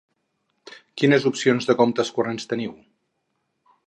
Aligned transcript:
Quines 1.01 1.27
opcions 1.31 1.69
de 1.71 1.75
comptes 1.81 2.11
corrents 2.15 2.49
teniu? 2.55 2.73